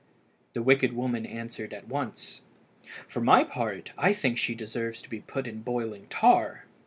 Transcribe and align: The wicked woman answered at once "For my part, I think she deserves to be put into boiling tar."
The 0.53 0.63
wicked 0.63 0.93
woman 0.93 1.27
answered 1.27 1.75
at 1.75 1.87
once 1.87 2.41
"For 3.07 3.21
my 3.21 3.43
part, 3.43 3.91
I 3.99 4.13
think 4.13 4.39
she 4.39 4.55
deserves 4.55 4.99
to 5.03 5.09
be 5.11 5.19
put 5.21 5.45
into 5.45 5.59
boiling 5.61 6.07
tar." 6.09 6.65